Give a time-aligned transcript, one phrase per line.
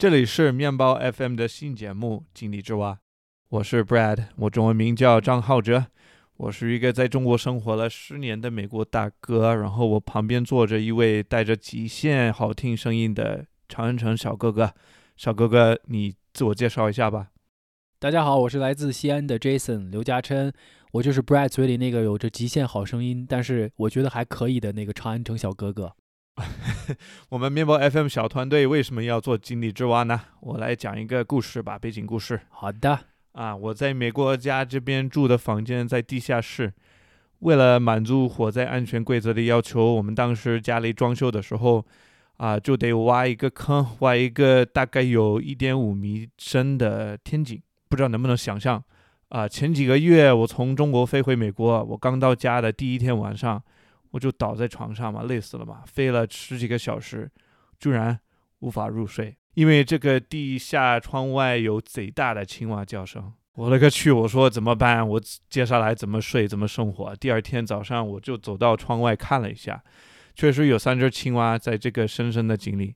[0.00, 2.94] 这里是面包 FM 的新节目《井底之蛙》，
[3.50, 5.88] 我是 Brad，我中文名叫张浩哲，
[6.38, 14.72] 我是一个在中国生活了十年的美国大哥，然后我旁边坐着一位带着极限好听声音的长安城小哥哥，
[15.18, 17.28] 小哥哥，你自我介绍一下吧。
[17.98, 20.50] 大家好，我是来自西安的 Jason 刘嘉琛，
[20.92, 25.94] 我就是 Brad 嘴里那个有着极限好声音，但是我觉得还可以的那个长安城小哥哥。
[27.28, 30.20] 我们面包 FM 小团队为什么要做井底之蛙呢？
[30.40, 32.40] 我来讲一个故事吧，背景故事。
[32.48, 32.98] 好的，
[33.32, 36.72] 啊，我在美国家这边住的房间在地下室，
[37.40, 41.84] 为了满足火灾安全规则的要求，我们当时家里装修的时候，
[42.36, 47.60] 啊，就得挖一个坑，挖一个大概有一点五米深的天井。
[47.88, 48.82] 不知道能不能想象？
[49.28, 53.62] 啊，前几个月我从中国飞回美国，我刚到家的第一天晚上。
[54.10, 57.30] 我就倒在床上嘛，累死了嘛，飞了十几个小时，
[57.78, 58.18] 居然
[58.58, 63.32] 无法入睡，因为这个地下窗外有贼大的青蛙叫声。
[63.54, 64.10] 我勒个去！
[64.10, 65.06] 我说怎么办？
[65.06, 66.46] 我接下来怎么睡？
[66.48, 67.14] 怎么生活？
[67.16, 69.82] 第二天早上我就走到窗外看了一下，
[70.34, 72.94] 确实有三只青蛙在这个深深的井里。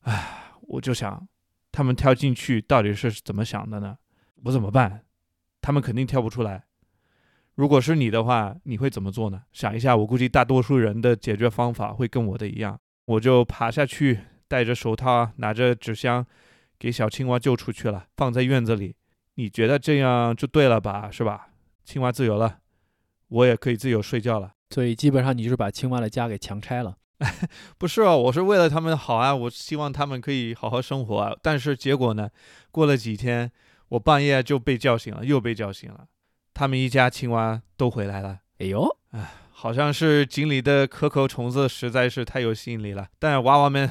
[0.00, 1.28] 唉，我就想，
[1.70, 3.98] 他们跳进去到底是怎么想的呢？
[4.44, 5.04] 我怎么办？
[5.60, 6.64] 他们肯定跳不出来。
[7.58, 9.42] 如果是你的话，你会怎么做呢？
[9.52, 16.24] 想一下，我估计大多数人的解决方法会跟我的一样，我就爬下去，戴着手套，拿着纸箱，
[16.78, 18.94] 给小青蛙救出去了，放在院子里。
[19.34, 21.10] 你觉得这样就对了吧？
[21.10, 21.48] 是吧？
[21.84, 22.58] 青蛙自由了，
[23.26, 24.52] 我也可以自由睡觉了。
[24.70, 26.96] 所以基本上你就是把青蛙的家给强拆了。
[27.76, 31.34] 不是哦，我是为了他们好啊，我希望他们可以好好生活啊。
[31.42, 32.30] 但是结果呢？
[32.70, 33.50] 过了几天，
[33.88, 36.06] 我半夜就被叫醒了，又被叫醒了。
[36.58, 38.40] 他们一家青蛙都回来了。
[38.58, 43.06] 哎呦，哎，好像是井里的可口虫子实在是太有吸引力了。
[43.20, 43.88] 但娃娃们，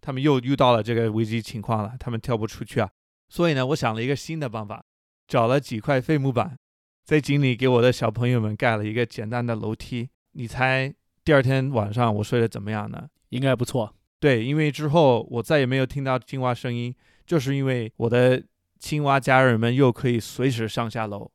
[0.00, 2.88] 他们又遇到了这个危机情况了，他们跳不出去啊。
[3.28, 4.84] 所以呢，我想了一个新的办法，
[5.26, 6.56] 找了几块废木板，
[7.04, 10.08] 在井里给我的小朋友们盖了一个简单的楼梯。
[10.34, 10.94] 你猜
[11.24, 13.08] 第二天晚上我睡得怎么样呢？
[13.30, 13.92] 应该不错。
[14.20, 16.94] 对，因为之后我再也没有听到青蛙声音，
[17.26, 18.40] 就是因为我的
[18.78, 21.32] 青蛙家人们又可以随时上下楼。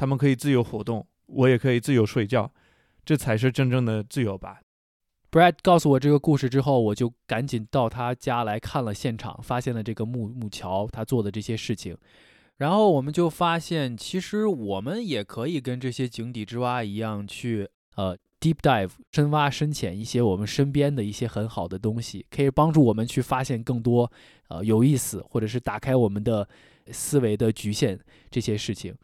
[0.00, 2.50] 他们可以自由活动，我也可以自由睡觉，
[3.04, 4.62] 这才是真正的自由吧。
[5.30, 11.94] Brad 告诉我这个故事之后，我就赶紧到他家来看了现场，发现了这个木木桥，他做的这些事情。
[12.56, 24.10] 然后我们就发现，其实我们也可以跟这些井底之蛙一样，去呃 deep dive 深挖深浅一些我们身边的一些很好的东西，可以帮助我们去发现更多
[24.48, 26.48] 呃有意思，或者是打开我们的
[26.90, 28.00] 思维的局限
[28.30, 28.94] 这些事情。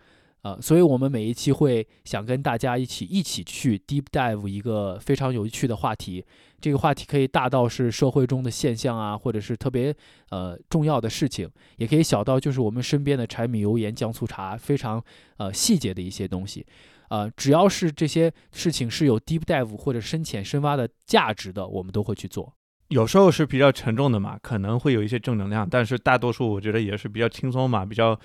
[0.46, 6.24] 呃，所以我们每一期会想跟大家一起一起去 deep dive 一个非常有趣的话题。
[6.60, 9.92] 这个话题可以大到是社会中的现象啊，或者是特别
[10.30, 15.02] 呃重要的事情，也可以小到就是我们身边的柴米油盐酱醋茶，非常
[15.38, 16.64] 呃细节的一些东西。
[17.08, 22.52] 呃，只要是这些事情是有 deep dive 或者深浅深挖的价值的，我们都会去做。
[22.90, 28.16] 有时候是比较沉重的嘛，可能会有一些正能量，但是大多数我觉得也是比较轻松嘛，比较。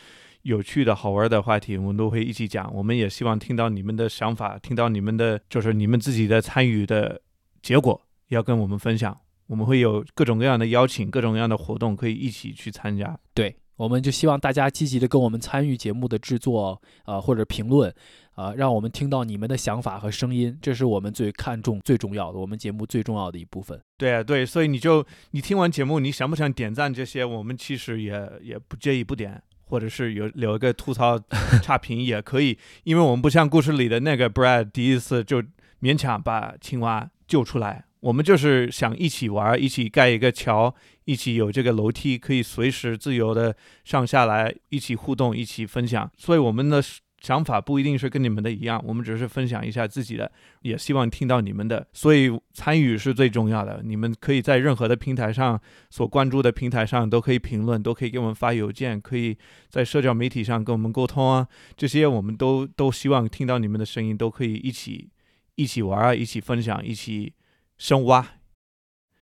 [0.44, 2.74] 有趣的好玩的话题，我们都会一起讲。
[2.74, 7.22] 我们也希望听到你们的想法，听到你们的就是你们自己的参与的
[7.62, 9.18] 结果，要跟我们分享。
[9.48, 13.20] 我们会有各种各样的邀请，各种各样的活动可以一起去参加。
[13.34, 17.94] 对，我们就希望大家积极的跟我们参与节目的制作，呃，或者评论，
[18.36, 23.78] 呃，让我们听到你们的想法和声音，这是我们最看重、最重要的，我们节目最重要的一部分。
[23.98, 27.26] 对啊，对，所以你就你听完节目，你想不想点赞这些？
[27.26, 29.44] 我们其实也也不介意不点。
[29.72, 31.18] 或者是有留一个吐槽
[31.64, 35.42] 差评也可以，因为我们不像故事里的那个 Brad 第一次就
[35.82, 43.56] 勉强把青蛙救出来，我们就是想一起玩，一起盖一个桥，一起有这个楼梯可以随时自由的
[43.86, 46.84] 上下来，一起互动，一起分享，所以我们的。
[47.22, 50.30] 想法不一定是跟你们的一样，我们只是分享一下自己的，
[50.64, 53.82] 也希望听到你们的，所以参与是最重要的。
[53.84, 55.62] 你们可以在任何的平台上
[55.92, 59.38] 所关注的平台上都可以评论，都可以给我们发邮件，可以
[59.70, 61.48] 在社交媒体上跟我们沟通啊，
[61.78, 65.12] 这些我们都都希望听到你们的声音，都可以一起
[65.56, 67.34] 一起玩啊，一起分享，一起
[67.78, 68.28] 深挖。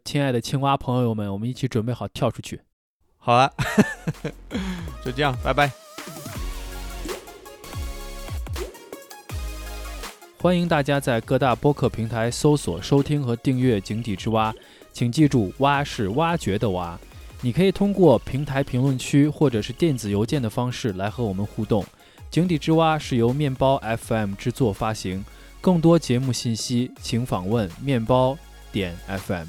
[0.02, 2.62] 亲 爱的青蛙朋友们，我们一起准备好跳出去。
[3.19, 3.52] 好了，
[5.05, 5.92] 就这样，拜拜。
[10.43, 14.53] 欢迎大家在各大播客平台搜索、收听和订阅《井底之蛙》，
[14.93, 16.99] 请记住，蛙是挖掘的蛙。
[17.43, 21.81] 你可以通过平台评论区或者是电子邮件的方式来和我们互动。
[22.29, 25.25] 《井底之蛙》是由面包 FM 制作发行，
[25.61, 28.37] 更多节目信息请访问面包
[28.73, 29.47] 点 FM。